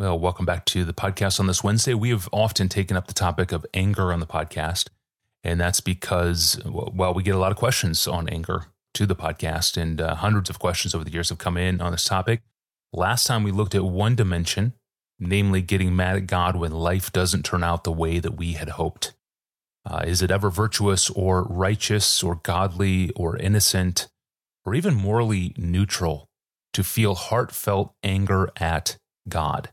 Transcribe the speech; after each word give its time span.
Well, 0.00 0.18
welcome 0.18 0.46
back 0.46 0.64
to 0.64 0.86
the 0.86 0.94
podcast 0.94 1.38
on 1.40 1.46
this 1.46 1.62
Wednesday. 1.62 1.92
We 1.92 2.08
have 2.08 2.26
often 2.32 2.70
taken 2.70 2.96
up 2.96 3.06
the 3.06 3.12
topic 3.12 3.52
of 3.52 3.66
anger 3.74 4.14
on 4.14 4.20
the 4.20 4.26
podcast, 4.26 4.88
and 5.44 5.60
that's 5.60 5.82
because, 5.82 6.58
well, 6.64 7.12
we 7.12 7.22
get 7.22 7.34
a 7.34 7.38
lot 7.38 7.52
of 7.52 7.58
questions 7.58 8.08
on 8.08 8.26
anger 8.26 8.68
to 8.94 9.04
the 9.04 9.14
podcast, 9.14 9.76
and 9.76 10.00
uh, 10.00 10.14
hundreds 10.14 10.48
of 10.48 10.58
questions 10.58 10.94
over 10.94 11.04
the 11.04 11.12
years 11.12 11.28
have 11.28 11.36
come 11.36 11.58
in 11.58 11.82
on 11.82 11.92
this 11.92 12.06
topic. 12.06 12.40
Last 12.94 13.26
time 13.26 13.42
we 13.42 13.50
looked 13.50 13.74
at 13.74 13.84
one 13.84 14.14
dimension, 14.14 14.72
namely 15.18 15.60
getting 15.60 15.94
mad 15.94 16.16
at 16.16 16.26
God 16.26 16.56
when 16.56 16.72
life 16.72 17.12
doesn't 17.12 17.44
turn 17.44 17.62
out 17.62 17.84
the 17.84 17.92
way 17.92 18.20
that 18.20 18.38
we 18.38 18.54
had 18.54 18.70
hoped. 18.70 19.12
Uh, 19.84 20.02
is 20.06 20.22
it 20.22 20.30
ever 20.30 20.48
virtuous 20.48 21.10
or 21.10 21.42
righteous 21.42 22.22
or 22.22 22.36
godly 22.36 23.10
or 23.10 23.36
innocent 23.36 24.08
or 24.64 24.74
even 24.74 24.94
morally 24.94 25.52
neutral 25.58 26.30
to 26.72 26.82
feel 26.82 27.14
heartfelt 27.14 27.92
anger 28.02 28.50
at 28.56 28.96
God? 29.28 29.68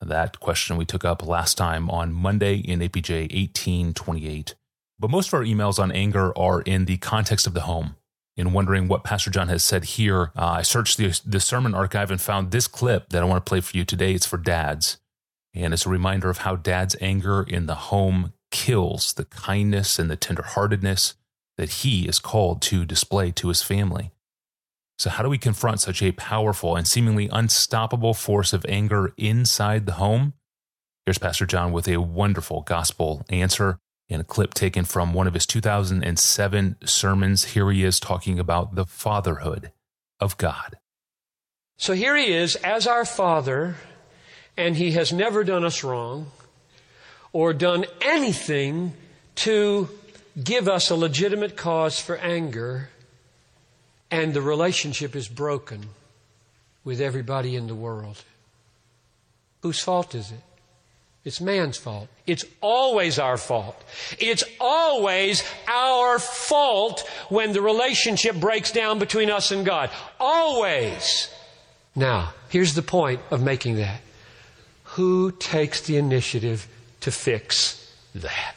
That 0.00 0.40
question 0.40 0.76
we 0.76 0.86
took 0.86 1.04
up 1.04 1.26
last 1.26 1.58
time 1.58 1.90
on 1.90 2.12
Monday 2.12 2.56
in 2.56 2.80
APJ 2.80 3.32
1828. 3.34 4.54
But 4.98 5.10
most 5.10 5.28
of 5.28 5.34
our 5.34 5.44
emails 5.44 5.78
on 5.78 5.92
anger 5.92 6.36
are 6.38 6.62
in 6.62 6.86
the 6.86 6.96
context 6.96 7.46
of 7.46 7.54
the 7.54 7.62
home. 7.62 7.96
In 8.36 8.52
wondering 8.52 8.88
what 8.88 9.04
Pastor 9.04 9.30
John 9.30 9.48
has 9.48 9.62
said 9.62 9.84
here, 9.84 10.32
uh, 10.36 10.46
I 10.46 10.62
searched 10.62 10.96
the, 10.96 11.20
the 11.26 11.40
sermon 11.40 11.74
archive 11.74 12.10
and 12.10 12.20
found 12.20 12.50
this 12.50 12.66
clip 12.66 13.10
that 13.10 13.22
I 13.22 13.26
want 13.26 13.44
to 13.44 13.48
play 13.48 13.60
for 13.60 13.76
you 13.76 13.84
today. 13.84 14.14
It's 14.14 14.26
for 14.26 14.38
dads. 14.38 14.98
And 15.52 15.74
it's 15.74 15.84
a 15.84 15.90
reminder 15.90 16.30
of 16.30 16.38
how 16.38 16.56
dad's 16.56 16.96
anger 17.00 17.42
in 17.42 17.66
the 17.66 17.74
home 17.74 18.32
kills 18.50 19.12
the 19.12 19.26
kindness 19.26 19.98
and 19.98 20.10
the 20.10 20.16
tenderheartedness 20.16 21.14
that 21.58 21.70
he 21.70 22.06
is 22.08 22.18
called 22.18 22.62
to 22.62 22.86
display 22.86 23.30
to 23.32 23.48
his 23.48 23.62
family. 23.62 24.12
So, 25.00 25.08
how 25.08 25.22
do 25.22 25.30
we 25.30 25.38
confront 25.38 25.80
such 25.80 26.02
a 26.02 26.12
powerful 26.12 26.76
and 26.76 26.86
seemingly 26.86 27.30
unstoppable 27.32 28.12
force 28.12 28.52
of 28.52 28.66
anger 28.68 29.14
inside 29.16 29.86
the 29.86 29.92
home? 29.92 30.34
Here's 31.06 31.16
Pastor 31.16 31.46
John 31.46 31.72
with 31.72 31.88
a 31.88 31.96
wonderful 31.96 32.60
gospel 32.60 33.24
answer 33.30 33.78
in 34.10 34.20
a 34.20 34.24
clip 34.24 34.52
taken 34.52 34.84
from 34.84 35.14
one 35.14 35.26
of 35.26 35.32
his 35.32 35.46
2007 35.46 36.76
sermons. 36.84 37.44
Here 37.44 37.70
he 37.70 37.82
is 37.82 37.98
talking 37.98 38.38
about 38.38 38.74
the 38.74 38.84
fatherhood 38.84 39.72
of 40.20 40.36
God. 40.36 40.76
So 41.78 41.94
here 41.94 42.14
he 42.14 42.30
is 42.30 42.56
as 42.56 42.86
our 42.86 43.06
father, 43.06 43.76
and 44.54 44.76
he 44.76 44.90
has 44.90 45.14
never 45.14 45.44
done 45.44 45.64
us 45.64 45.82
wrong 45.82 46.30
or 47.32 47.54
done 47.54 47.86
anything 48.02 48.92
to 49.36 49.88
give 50.44 50.68
us 50.68 50.90
a 50.90 50.94
legitimate 50.94 51.56
cause 51.56 51.98
for 51.98 52.18
anger 52.18 52.90
and 54.10 54.34
the 54.34 54.42
relationship 54.42 55.14
is 55.14 55.28
broken 55.28 55.86
with 56.84 57.00
everybody 57.00 57.56
in 57.56 57.66
the 57.66 57.74
world. 57.74 58.24
Whose 59.62 59.80
fault 59.80 60.14
is 60.14 60.30
it? 60.30 60.40
It's 61.22 61.40
man's 61.40 61.76
fault. 61.76 62.08
It's 62.26 62.44
always 62.62 63.18
our 63.18 63.36
fault. 63.36 63.76
It's 64.18 64.42
always 64.58 65.44
our 65.68 66.18
fault 66.18 67.06
when 67.28 67.52
the 67.52 67.60
relationship 67.60 68.36
breaks 68.36 68.72
down 68.72 68.98
between 68.98 69.30
us 69.30 69.50
and 69.50 69.66
God. 69.66 69.90
Always. 70.18 71.28
Now, 71.94 72.32
here's 72.48 72.74
the 72.74 72.82
point 72.82 73.20
of 73.30 73.42
making 73.42 73.76
that. 73.76 74.00
Who 74.84 75.30
takes 75.32 75.82
the 75.82 75.98
initiative 75.98 76.66
to 77.00 77.10
fix 77.10 77.94
that? 78.14 78.54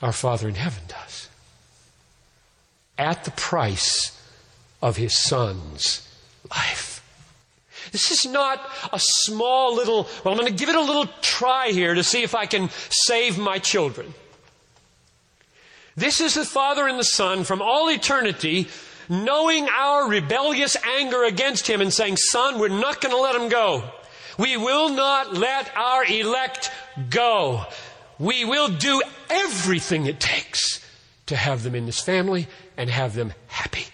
Our 0.00 0.12
Father 0.12 0.48
in 0.48 0.54
heaven 0.54 0.82
does 0.86 0.99
at 3.00 3.24
the 3.24 3.30
price 3.30 4.20
of 4.82 4.96
his 4.98 5.16
son's 5.16 6.06
life. 6.50 7.02
This 7.92 8.10
is 8.10 8.30
not 8.30 8.60
a 8.92 9.00
small 9.00 9.74
little, 9.74 10.06
well, 10.22 10.34
I'm 10.34 10.38
going 10.38 10.52
to 10.52 10.58
give 10.58 10.68
it 10.68 10.76
a 10.76 10.82
little 10.82 11.06
try 11.22 11.70
here 11.70 11.94
to 11.94 12.04
see 12.04 12.22
if 12.22 12.34
I 12.34 12.44
can 12.44 12.68
save 12.90 13.38
my 13.38 13.58
children. 13.58 14.12
This 15.96 16.20
is 16.20 16.34
the 16.34 16.44
Father 16.44 16.86
and 16.86 16.98
the 16.98 17.04
Son 17.04 17.42
from 17.44 17.62
all 17.62 17.90
eternity 17.90 18.68
knowing 19.08 19.66
our 19.68 20.06
rebellious 20.06 20.76
anger 20.98 21.24
against 21.24 21.66
Him 21.66 21.80
and 21.80 21.92
saying, 21.92 22.18
Son, 22.18 22.60
we're 22.60 22.68
not 22.68 23.00
going 23.00 23.14
to 23.14 23.20
let 23.20 23.34
Him 23.34 23.48
go. 23.48 23.82
We 24.38 24.56
will 24.56 24.90
not 24.90 25.34
let 25.34 25.74
our 25.74 26.04
elect 26.04 26.70
go. 27.08 27.64
We 28.18 28.44
will 28.44 28.68
do 28.68 29.02
everything 29.30 30.06
it 30.06 30.20
takes 30.20 30.80
to 31.30 31.36
have 31.36 31.62
them 31.62 31.76
in 31.76 31.86
this 31.86 32.00
family 32.00 32.48
and 32.76 32.90
have 32.90 33.14
them 33.14 33.32
happy. 33.46 33.86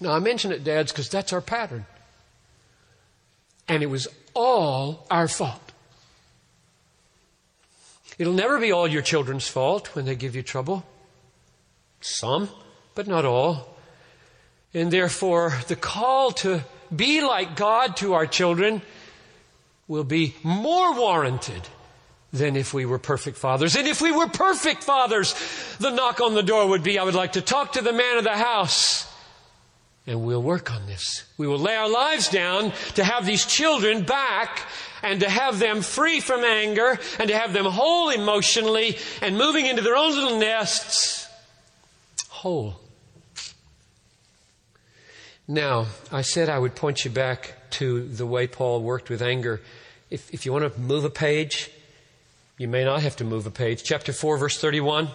Now, 0.00 0.12
I 0.12 0.18
mention 0.18 0.50
it, 0.50 0.64
dads, 0.64 0.92
because 0.92 1.10
that's 1.10 1.34
our 1.34 1.42
pattern. 1.42 1.84
And 3.68 3.82
it 3.82 3.90
was 3.90 4.08
all 4.32 5.06
our 5.10 5.28
fault. 5.28 5.60
It'll 8.18 8.32
never 8.32 8.58
be 8.58 8.72
all 8.72 8.88
your 8.88 9.02
children's 9.02 9.46
fault 9.46 9.94
when 9.94 10.06
they 10.06 10.16
give 10.16 10.34
you 10.34 10.42
trouble. 10.42 10.84
Some, 12.00 12.48
but 12.94 13.06
not 13.06 13.26
all. 13.26 13.76
And 14.72 14.90
therefore, 14.90 15.52
the 15.68 15.76
call 15.76 16.30
to 16.44 16.64
be 16.94 17.20
like 17.20 17.56
God 17.56 17.98
to 17.98 18.14
our 18.14 18.26
children 18.26 18.80
will 19.86 20.04
be 20.04 20.34
more 20.42 20.94
warranted 20.94 21.68
than 22.32 22.56
if 22.56 22.72
we 22.72 22.86
were 22.86 22.98
perfect 22.98 23.36
fathers. 23.36 23.76
And 23.76 23.88
if 23.88 24.00
we 24.00 24.12
were 24.12 24.28
perfect 24.28 24.84
fathers, 24.84 25.34
the 25.78 25.90
knock 25.90 26.20
on 26.20 26.34
the 26.34 26.42
door 26.42 26.68
would 26.68 26.82
be, 26.82 26.98
I 26.98 27.02
would 27.02 27.14
like 27.14 27.32
to 27.32 27.40
talk 27.40 27.72
to 27.72 27.82
the 27.82 27.92
man 27.92 28.18
of 28.18 28.24
the 28.24 28.36
house. 28.36 29.06
And 30.06 30.24
we'll 30.24 30.42
work 30.42 30.72
on 30.72 30.86
this. 30.86 31.24
We 31.38 31.46
will 31.46 31.58
lay 31.58 31.76
our 31.76 31.90
lives 31.90 32.28
down 32.28 32.72
to 32.94 33.04
have 33.04 33.26
these 33.26 33.44
children 33.44 34.02
back 34.04 34.62
and 35.02 35.20
to 35.20 35.28
have 35.28 35.58
them 35.58 35.82
free 35.82 36.20
from 36.20 36.44
anger 36.44 36.98
and 37.18 37.28
to 37.28 37.36
have 37.36 37.52
them 37.52 37.64
whole 37.64 38.10
emotionally 38.10 38.96
and 39.22 39.36
moving 39.36 39.66
into 39.66 39.82
their 39.82 39.96
own 39.96 40.14
little 40.14 40.38
nests 40.38 41.20
whole. 42.40 42.80
Now, 45.46 45.88
I 46.10 46.22
said 46.22 46.48
I 46.48 46.58
would 46.58 46.74
point 46.74 47.04
you 47.04 47.10
back 47.10 47.54
to 47.72 48.08
the 48.08 48.24
way 48.24 48.46
Paul 48.46 48.82
worked 48.82 49.10
with 49.10 49.20
anger. 49.20 49.60
If, 50.08 50.32
if 50.32 50.46
you 50.46 50.52
want 50.52 50.72
to 50.72 50.80
move 50.80 51.04
a 51.04 51.10
page, 51.10 51.70
you 52.60 52.68
may 52.68 52.84
not 52.84 53.00
have 53.00 53.16
to 53.16 53.24
move 53.24 53.46
a 53.46 53.50
page. 53.50 53.82
Chapter 53.82 54.12
4, 54.12 54.36
verse 54.36 54.60
31. 54.60 55.08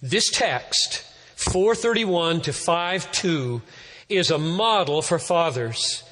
This 0.00 0.30
text, 0.30 1.04
431 1.36 2.40
to 2.40 2.54
52, 2.54 3.60
is 4.08 4.30
a 4.30 4.38
model 4.38 5.02
for 5.02 5.18
fathers 5.18 6.04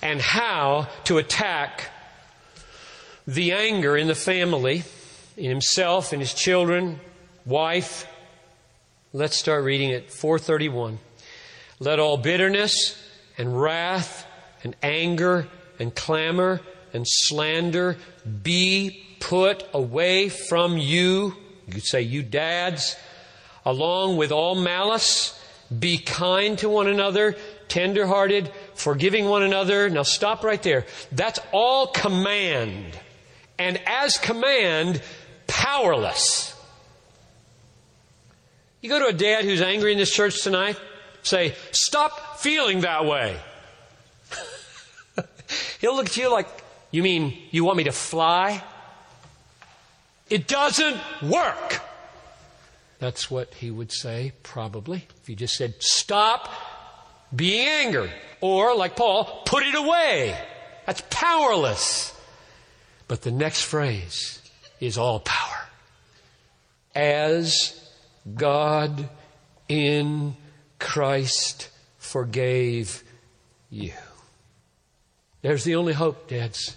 and 0.00 0.22
how 0.22 0.88
to 1.04 1.18
attack 1.18 1.90
the 3.26 3.52
anger 3.52 3.94
in 3.94 4.06
the 4.06 4.14
family, 4.14 4.84
in 5.36 5.50
himself, 5.50 6.14
in 6.14 6.20
his 6.20 6.32
children, 6.32 6.98
wife. 7.44 8.06
Let's 9.12 9.36
start 9.36 9.64
reading 9.64 9.90
it. 9.90 10.10
431. 10.10 10.98
Let 11.78 11.98
all 11.98 12.16
bitterness 12.16 12.98
and 13.36 13.60
wrath 13.60 14.26
and 14.62 14.74
anger 14.82 15.46
and 15.78 15.94
clamor 15.94 16.62
and 16.94 17.06
slander 17.06 17.98
be 18.42 19.04
put 19.20 19.64
away 19.74 20.28
from 20.28 20.78
you. 20.78 21.34
You 21.66 21.72
could 21.72 21.84
say, 21.84 22.02
you 22.02 22.22
dads, 22.22 22.96
along 23.64 24.16
with 24.16 24.32
all 24.32 24.54
malice. 24.54 25.40
Be 25.76 25.98
kind 25.98 26.58
to 26.58 26.68
one 26.68 26.88
another, 26.88 27.36
tenderhearted, 27.68 28.50
forgiving 28.74 29.24
one 29.24 29.42
another. 29.42 29.88
Now 29.88 30.02
stop 30.02 30.44
right 30.44 30.62
there. 30.62 30.86
That's 31.10 31.40
all 31.52 31.86
command. 31.86 32.98
And 33.58 33.80
as 33.86 34.18
command, 34.18 35.02
powerless. 35.46 36.54
You 38.82 38.90
go 38.90 38.98
to 38.98 39.06
a 39.06 39.12
dad 39.14 39.46
who's 39.46 39.62
angry 39.62 39.92
in 39.92 39.98
this 39.98 40.14
church 40.14 40.42
tonight, 40.42 40.78
say, 41.22 41.54
stop 41.72 42.38
feeling 42.38 42.82
that 42.82 43.06
way. 43.06 43.34
He'll 45.80 45.96
look 45.96 46.06
at 46.06 46.16
you 46.18 46.30
like, 46.30 46.63
you 46.96 47.02
mean 47.02 47.36
you 47.50 47.64
want 47.64 47.76
me 47.76 47.84
to 47.84 47.92
fly? 47.92 48.62
It 50.30 50.46
doesn't 50.46 51.00
work. 51.22 51.80
That's 52.98 53.30
what 53.30 53.52
he 53.54 53.70
would 53.70 53.92
say, 53.92 54.32
probably, 54.42 55.06
if 55.20 55.28
you 55.28 55.36
just 55.36 55.56
said, 55.56 55.74
stop 55.80 56.48
being 57.34 57.68
angry. 57.68 58.10
Or, 58.40 58.74
like 58.76 58.96
Paul, 58.96 59.42
put 59.44 59.64
it 59.64 59.74
away. 59.74 60.38
That's 60.86 61.02
powerless. 61.10 62.16
But 63.08 63.22
the 63.22 63.30
next 63.30 63.62
phrase 63.62 64.40
is 64.80 64.96
all 64.96 65.20
power. 65.20 65.68
As 66.94 67.90
God 68.34 69.08
in 69.68 70.36
Christ 70.78 71.70
forgave 71.98 73.02
you. 73.68 73.92
There's 75.42 75.64
the 75.64 75.74
only 75.74 75.92
hope, 75.92 76.28
dads. 76.28 76.76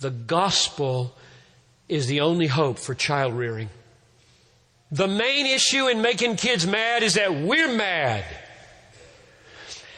The 0.00 0.10
gospel 0.10 1.16
is 1.88 2.06
the 2.06 2.20
only 2.20 2.46
hope 2.46 2.78
for 2.78 2.94
child 2.94 3.34
rearing. 3.34 3.70
The 4.90 5.08
main 5.08 5.46
issue 5.46 5.88
in 5.88 6.02
making 6.02 6.36
kids 6.36 6.66
mad 6.66 7.02
is 7.02 7.14
that 7.14 7.34
we're 7.34 7.72
mad. 7.74 8.24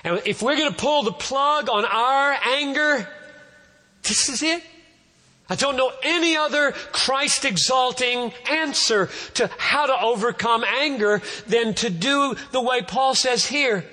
And 0.05 0.23
if 0.25 0.43
we're 0.43 0.57
going 0.57 0.71
to 0.71 0.77
pull 0.77 1.03
the 1.03 1.13
plug 1.13 1.69
on 1.69 1.85
our 1.85 2.37
anger, 2.45 3.09
this 4.03 4.29
is 4.29 4.43
it. 4.43 4.63
I 5.51 5.57
don't 5.57 5.77
know 5.77 5.93
any 6.03 6.37
other 6.37 6.73
Christ 6.93 7.45
exalting 7.45 8.33
answer 8.51 9.09
to 9.35 9.51
how 9.57 9.87
to 9.87 10.01
overcome 10.01 10.63
anger 10.63 11.23
than 11.47 11.75
to 11.75 11.91
do 11.91 12.37
the 12.53 12.61
way 12.61 12.83
Paul 12.83 13.15
says 13.15 13.47
here. 13.47 13.85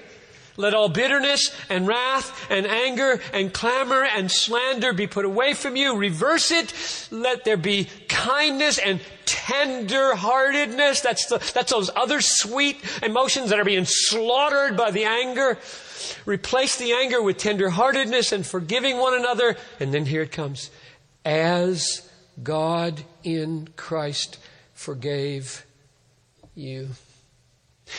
Let 0.58 0.74
all 0.74 0.88
bitterness 0.88 1.54
and 1.70 1.86
wrath 1.86 2.50
and 2.50 2.66
anger 2.66 3.20
and 3.34 3.54
clamor 3.54 4.06
and 4.06 4.32
slander 4.32 4.94
be 4.94 5.06
put 5.06 5.26
away 5.26 5.54
from 5.54 5.76
you. 5.76 5.98
Reverse 5.98 6.52
it. 6.52 6.74
Let 7.12 7.44
there 7.44 7.58
be 7.58 7.90
kindness 8.08 8.78
and 8.78 9.02
tender 9.26 10.16
heartedness. 10.16 11.02
That's 11.02 11.26
the, 11.26 11.40
that's 11.54 11.72
those 11.72 11.90
other 11.96 12.22
sweet 12.22 12.78
emotions 13.04 13.50
that 13.50 13.60
are 13.60 13.66
being 13.66 13.86
slaughtered 13.86 14.78
by 14.78 14.92
the 14.92 15.04
anger. 15.04 15.58
Replace 16.26 16.78
the 16.78 16.94
anger 16.94 17.22
with 17.22 17.38
tender 17.38 17.70
heartedness 17.70 18.32
and 18.32 18.46
forgiving 18.46 18.98
one 18.98 19.14
another. 19.14 19.58
And 19.80 19.94
then 19.94 20.06
here 20.06 20.22
it 20.22 20.32
comes. 20.32 20.70
As 21.26 22.10
God 22.42 23.04
in 23.24 23.70
Christ 23.76 24.38
forgave 24.74 25.66
you. 26.54 26.90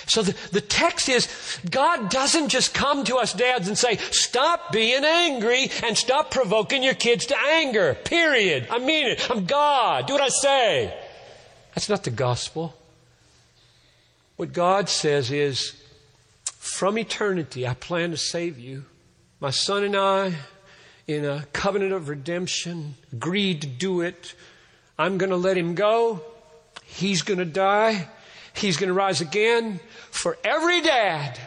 So 0.07 0.23
the, 0.23 0.35
the 0.51 0.61
text 0.61 1.09
is 1.09 1.29
God 1.71 2.11
doesn't 2.11 2.49
just 2.49 2.75
come 2.75 3.05
to 3.05 3.17
us 3.17 3.33
dads 3.33 3.69
and 3.69 3.79
say, 3.79 3.97
stop 3.97 4.73
being 4.73 5.05
angry 5.05 5.71
and 5.85 5.97
stop 5.97 6.31
provoking 6.31 6.83
your 6.83 6.95
kids 6.95 7.27
to 7.27 7.39
anger. 7.39 7.95
Period. 7.95 8.67
I 8.71 8.79
mean 8.79 9.07
it. 9.07 9.31
I'm 9.31 9.47
God. 9.47 10.07
Do 10.07 10.15
what 10.15 10.23
I 10.23 10.29
say. 10.29 10.95
That's 11.75 11.89
not 11.89 12.05
the 12.05 12.11
gospel. 12.11 12.75
What 14.37 14.53
God 14.53 14.89
says 14.89 15.31
is, 15.31 15.81
from 16.45 16.99
eternity, 16.99 17.67
I 17.67 17.75
plan 17.75 18.11
to 18.11 18.17
save 18.17 18.59
you. 18.59 18.85
My 19.41 19.51
son 19.51 19.85
and 19.85 19.97
I, 19.97 20.35
in 21.07 21.25
a 21.25 21.47
covenant 21.53 21.93
of 21.93 22.09
redemption, 22.09 22.97
agreed 23.13 23.61
to 23.63 23.67
do 23.67 24.01
it. 24.01 24.35
I'm 24.99 25.17
going 25.17 25.31
to 25.31 25.37
let 25.37 25.57
him 25.57 25.75
go. 25.75 26.23
He's 26.85 27.23
going 27.23 27.39
to 27.39 27.45
die. 27.45 28.09
He's 28.57 28.77
going 28.77 28.89
to 28.89 28.95
rise 28.95 29.21
again 29.21 29.81
for 30.11 30.39
every 30.43 30.81
dad 30.81 31.39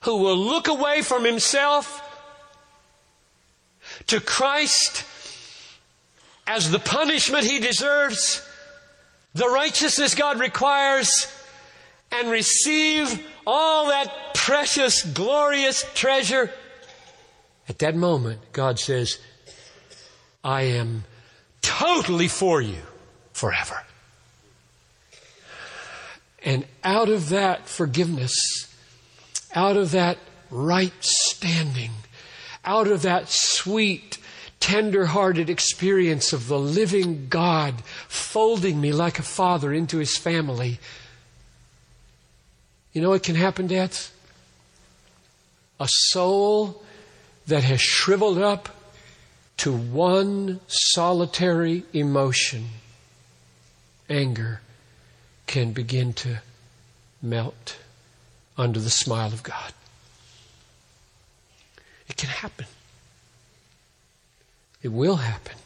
who 0.00 0.16
will 0.16 0.36
look 0.36 0.68
away 0.68 1.02
from 1.02 1.24
himself 1.24 2.02
to 4.06 4.20
Christ 4.20 5.04
as 6.46 6.70
the 6.70 6.78
punishment 6.78 7.44
he 7.44 7.60
deserves, 7.60 8.46
the 9.34 9.48
righteousness 9.48 10.14
God 10.14 10.40
requires, 10.40 11.26
and 12.10 12.30
receive 12.30 13.24
all 13.46 13.88
that 13.88 14.34
precious, 14.34 15.04
glorious 15.04 15.84
treasure. 15.94 16.50
At 17.68 17.78
that 17.78 17.94
moment, 17.94 18.40
God 18.52 18.80
says, 18.80 19.18
I 20.42 20.62
am 20.62 21.04
totally 21.62 22.26
for 22.26 22.60
you 22.60 22.82
forever. 23.32 23.84
And 26.42 26.66
out 26.82 27.08
of 27.08 27.28
that 27.28 27.68
forgiveness, 27.68 28.74
out 29.54 29.76
of 29.76 29.90
that 29.90 30.18
right 30.50 30.92
standing, 31.00 31.90
out 32.64 32.86
of 32.86 33.02
that 33.02 33.28
sweet, 33.28 34.18
tender-hearted 34.58 35.50
experience 35.50 36.32
of 36.32 36.48
the 36.48 36.58
living 36.58 37.28
God 37.28 37.82
folding 38.08 38.80
me 38.80 38.92
like 38.92 39.18
a 39.18 39.22
father 39.22 39.72
into 39.72 39.98
his 39.98 40.16
family, 40.16 40.78
you 42.92 43.00
know 43.00 43.10
what 43.10 43.22
can 43.22 43.36
happen, 43.36 43.66
dads? 43.66 44.12
A 45.78 45.88
soul 45.88 46.82
that 47.46 47.62
has 47.64 47.80
shriveled 47.80 48.38
up 48.38 48.68
to 49.58 49.72
one 49.72 50.60
solitary 50.66 51.84
emotion, 51.92 52.66
anger, 54.08 54.60
can 55.50 55.72
begin 55.72 56.12
to 56.12 56.38
melt 57.20 57.76
under 58.56 58.78
the 58.78 58.88
smile 58.88 59.32
of 59.32 59.42
God. 59.42 59.72
It 62.06 62.16
can 62.16 62.28
happen. 62.28 62.66
It 64.80 64.92
will 64.92 65.16
happen. 65.16 65.56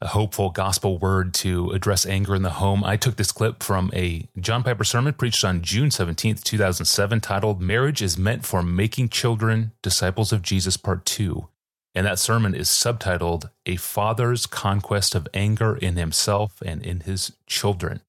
A 0.00 0.06
hopeful 0.08 0.48
gospel 0.48 0.96
word 0.96 1.34
to 1.34 1.72
address 1.72 2.06
anger 2.06 2.34
in 2.34 2.40
the 2.40 2.52
home. 2.52 2.82
I 2.84 2.96
took 2.96 3.16
this 3.16 3.32
clip 3.32 3.62
from 3.62 3.90
a 3.92 4.28
John 4.40 4.62
Piper 4.62 4.82
sermon 4.82 5.12
preached 5.12 5.44
on 5.44 5.60
June 5.60 5.90
17th, 5.90 6.42
2007, 6.42 7.20
titled 7.20 7.60
Marriage 7.60 8.00
is 8.00 8.16
Meant 8.16 8.46
for 8.46 8.62
Making 8.62 9.10
Children 9.10 9.72
Disciples 9.82 10.32
of 10.32 10.40
Jesus, 10.40 10.78
Part 10.78 11.04
2. 11.04 11.48
And 11.94 12.06
that 12.06 12.18
sermon 12.18 12.54
is 12.54 12.70
subtitled 12.70 13.50
A 13.66 13.76
Father's 13.76 14.46
Conquest 14.46 15.14
of 15.14 15.28
Anger 15.34 15.76
in 15.76 15.96
Himself 15.96 16.62
and 16.64 16.82
in 16.82 17.00
His 17.00 17.32
Children. 17.46 18.00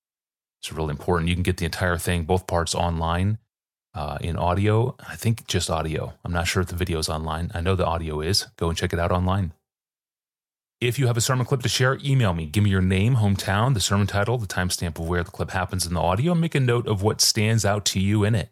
It's 0.63 0.71
really 0.71 0.92
important. 0.92 1.27
You 1.27 1.36
can 1.36 1.44
get 1.44 1.57
the 1.57 1.65
entire 1.65 1.98
thing, 1.98 2.24
both 2.24 2.48
parts 2.48 2.74
online 2.74 3.38
uh, 3.94 4.18
in 4.21 4.38
audio. 4.38 4.95
I 5.10 5.18
think 5.18 5.45
just 5.45 5.69
audio. 5.69 6.13
I'm 6.24 6.31
not 6.31 6.48
sure 6.48 6.62
if 6.62 6.69
the 6.69 6.75
video 6.75 7.00
is 7.00 7.10
online. 7.10 7.51
I 7.54 7.60
know 7.60 7.75
the 7.75 7.86
audio 7.86 8.21
is. 8.21 8.48
Go 8.56 8.69
and 8.69 8.77
check 8.77 8.94
it 8.94 9.00
out 9.00 9.12
online. 9.12 9.51
If 10.80 10.98
you 10.98 11.07
have 11.07 11.18
a 11.18 11.21
sermon 11.21 11.45
clip 11.45 11.63
to 11.63 11.69
share, 11.69 11.98
email 12.04 12.33
me. 12.33 12.45
Give 12.45 12.63
me 12.63 12.69
your 12.69 12.81
name, 12.81 13.18
hometown, 13.18 13.74
the 13.74 13.81
sermon 13.81 14.07
title, 14.07 14.38
the 14.38 14.48
timestamp 14.48 14.98
of 15.00 15.07
where 15.07 15.24
the 15.24 15.31
clip 15.31 15.51
happens 15.51 15.86
in 15.86 15.95
the 15.95 16.01
audio, 16.01 16.31
and 16.31 16.39
make 16.39 16.56
a 16.56 16.62
note 16.62 16.88
of 16.88 17.04
what 17.04 17.19
stands 17.19 17.66
out 17.66 17.83
to 17.88 18.00
you 18.00 18.24
in 18.24 18.33
it. 18.33 18.50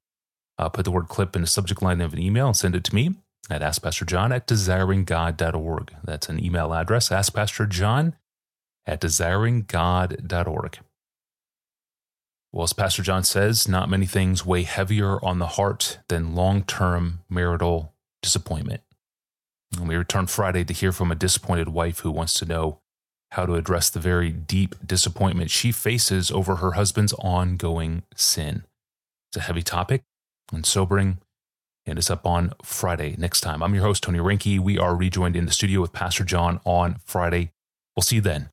Uh, 0.57 0.67
put 0.67 0.83
the 0.83 0.91
word 0.91 1.07
clip 1.07 1.33
in 1.37 1.41
the 1.41 1.47
subject 1.47 1.81
line 1.81 2.01
of 2.01 2.11
an 2.11 2.19
email 2.19 2.47
and 2.47 2.57
send 2.57 2.75
it 2.75 2.83
to 2.83 2.93
me 2.95 3.15
at 3.49 3.61
AskPastorJohn 3.61 4.35
at 4.35 4.47
desiringgod.org. 4.47 5.95
That's 6.03 6.27
an 6.27 6.43
email 6.43 6.73
address, 6.73 7.07
AskPastorJohn 7.07 8.13
at 8.85 8.99
desiringgod.org. 8.99 10.79
Well, 12.53 12.63
as 12.63 12.73
Pastor 12.73 13.01
John 13.01 13.23
says, 13.23 13.67
not 13.67 13.89
many 13.89 14.05
things 14.05 14.45
weigh 14.45 14.63
heavier 14.63 15.23
on 15.23 15.39
the 15.39 15.47
heart 15.47 15.99
than 16.09 16.35
long 16.35 16.63
term 16.63 17.19
marital 17.29 17.93
disappointment. 18.21 18.81
And 19.77 19.87
we 19.87 19.95
return 19.95 20.27
Friday 20.27 20.65
to 20.65 20.73
hear 20.73 20.91
from 20.91 21.11
a 21.11 21.15
disappointed 21.15 21.69
wife 21.69 21.99
who 21.99 22.11
wants 22.11 22.33
to 22.35 22.45
know 22.45 22.79
how 23.31 23.45
to 23.45 23.55
address 23.55 23.89
the 23.89 24.01
very 24.01 24.29
deep 24.29 24.75
disappointment 24.85 25.49
she 25.49 25.71
faces 25.71 26.29
over 26.29 26.57
her 26.57 26.71
husband's 26.71 27.13
ongoing 27.13 28.03
sin. 28.15 28.65
It's 29.29 29.37
a 29.37 29.41
heavy 29.41 29.61
topic 29.61 30.03
and 30.51 30.65
sobering, 30.65 31.19
and 31.85 31.97
it's 31.97 32.11
up 32.11 32.25
on 32.25 32.53
Friday 32.61 33.15
next 33.17 33.39
time. 33.39 33.63
I'm 33.63 33.73
your 33.73 33.83
host, 33.83 34.03
Tony 34.03 34.19
Reinke. 34.19 34.59
We 34.59 34.77
are 34.77 34.93
rejoined 34.93 35.37
in 35.37 35.45
the 35.45 35.53
studio 35.53 35.79
with 35.79 35.93
Pastor 35.93 36.25
John 36.25 36.59
on 36.65 36.97
Friday. 37.05 37.53
We'll 37.95 38.03
see 38.03 38.17
you 38.17 38.21
then. 38.21 38.49